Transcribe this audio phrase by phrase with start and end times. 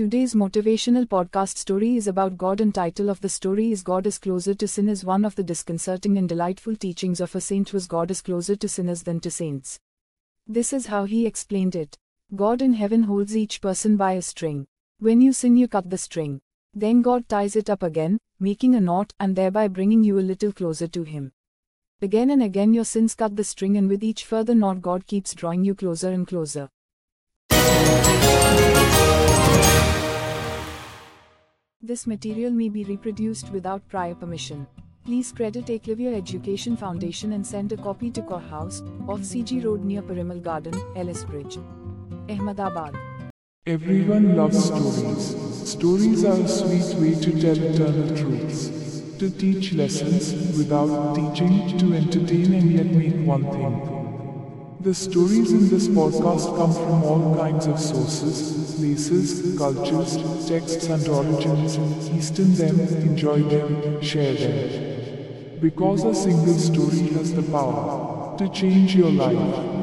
[0.00, 4.16] Today's motivational podcast story is about God and title of the story is God is
[4.16, 8.10] closer to sinners one of the disconcerting and delightful teachings of a saint was God
[8.10, 9.78] is closer to sinners than to saints.
[10.46, 11.98] This is how he explained it.
[12.34, 14.66] God in heaven holds each person by a string.
[15.00, 16.40] When you sin you cut the string.
[16.72, 20.50] Then God ties it up again, making a knot and thereby bringing you a little
[20.50, 21.30] closer to him.
[22.00, 25.34] Again and again your sins cut the string and with each further knot God keeps
[25.34, 26.70] drawing you closer and closer.
[31.90, 34.64] This material may be reproduced without prior permission.
[35.04, 39.84] Please credit Eklavya Education Foundation and send a copy to Kaur House, off CG Road
[39.84, 41.58] near Parimal Garden, Ellis Bridge,
[42.28, 42.94] Ahmedabad.
[43.66, 45.34] Everyone loves stories.
[45.68, 48.68] Stories are a sweet way to tell eternal truths.
[49.18, 54.76] To teach lessons without teaching, to entertain and yet make one thing.
[54.78, 60.16] The stories in this podcast come from all kinds of sources, places, cultures,
[60.48, 61.76] texts and origins.
[62.16, 65.60] Easton them, enjoy them, share them.
[65.60, 69.79] Because a single story has the power to change your life.